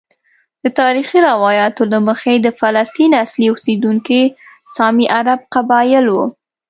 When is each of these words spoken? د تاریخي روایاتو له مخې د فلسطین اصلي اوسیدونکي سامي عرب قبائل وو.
د 0.63 0.65
تاریخي 0.79 1.19
روایاتو 1.29 1.81
له 1.93 1.99
مخې 2.07 2.33
د 2.35 2.47
فلسطین 2.59 3.11
اصلي 3.23 3.47
اوسیدونکي 3.49 4.21
سامي 4.75 5.05
عرب 5.17 5.39
قبائل 5.55 6.05
وو. 6.15 6.25